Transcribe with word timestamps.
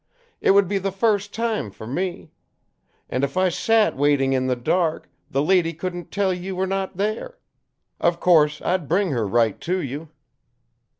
It 0.41 0.55
would 0.57 0.67
be 0.67 0.79
the 0.79 0.91
first 0.91 1.31
time 1.31 1.69
for 1.69 1.85
me. 1.85 2.31
And 3.07 3.23
if 3.23 3.37
I 3.37 3.49
sat 3.49 3.95
waiting 3.95 4.33
in 4.33 4.47
the 4.47 4.55
dark, 4.55 5.07
the 5.29 5.43
lady 5.43 5.73
couldn't 5.73 6.09
tell 6.09 6.33
you 6.33 6.55
were 6.55 6.65
not 6.65 6.97
there. 6.97 7.37
Of 7.99 8.19
course 8.19 8.63
I'd 8.63 8.87
bring 8.89 9.11
her 9.11 9.27
right 9.27 9.61
to 9.61 9.79
you." 9.79 10.09